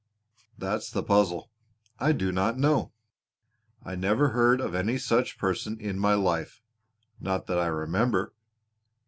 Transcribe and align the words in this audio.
"That's 0.57 0.89
the 0.89 1.03
puzzle! 1.03 1.51
I 1.99 2.11
do 2.11 2.31
not 2.31 2.57
know. 2.57 2.91
I 3.83 3.93
never 3.93 4.29
heard 4.29 4.59
of 4.59 4.73
any 4.73 4.97
such 4.97 5.37
person 5.37 5.79
in 5.79 5.99
my 5.99 6.15
life 6.15 6.63
not 7.19 7.45
that 7.45 7.59
I 7.59 7.67
remember. 7.67 8.33